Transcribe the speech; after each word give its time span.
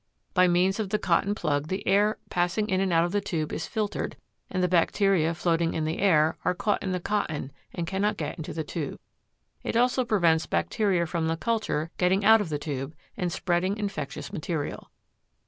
By 0.33 0.47
means 0.47 0.79
of 0.79 0.89
the 0.89 0.97
cotton 0.97 1.35
plug 1.35 1.67
the 1.67 1.87
air 1.87 2.17
passing 2.31 2.67
in 2.69 2.81
and 2.81 2.91
out 2.91 3.05
of 3.05 3.11
the 3.11 3.21
tube 3.21 3.53
is 3.53 3.67
filtered 3.67 4.17
and 4.49 4.63
the 4.63 4.67
bacteria 4.67 5.35
floating 5.35 5.75
in 5.75 5.85
the 5.85 5.99
air 5.99 6.39
are 6.43 6.55
caught 6.55 6.81
in 6.81 6.91
the 6.91 6.99
cotton 6.99 7.51
and 7.71 7.85
cannot 7.85 8.17
get 8.17 8.35
into 8.35 8.51
the 8.51 8.63
tube. 8.63 8.99
It 9.63 9.77
also 9.77 10.03
prevents 10.03 10.47
bacteria 10.47 11.05
from 11.05 11.27
the 11.27 11.37
culture 11.37 11.91
getting 11.99 12.25
out 12.25 12.41
of 12.41 12.49
the 12.49 12.57
tube 12.57 12.95
and 13.15 13.31
spreading 13.31 13.77
infectious 13.77 14.33
material. 14.33 14.89